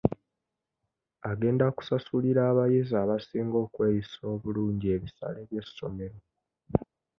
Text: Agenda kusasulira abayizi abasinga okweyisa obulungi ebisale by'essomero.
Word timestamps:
Agenda 1.31 1.65
kusasulira 1.77 2.41
abayizi 2.51 2.93
abasinga 3.03 3.57
okweyisa 3.65 4.19
obulungi 4.33 4.85
ebisale 4.95 5.39
by'essomero. 5.49 6.17